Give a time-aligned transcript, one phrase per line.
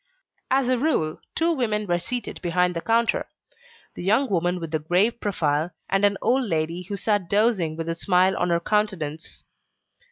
[0.49, 3.27] As a rule two women were seated behind the counter:
[3.93, 7.87] the young woman with the grave profile, and an old lady who sat dozing with
[7.87, 9.43] a smile on her countenance.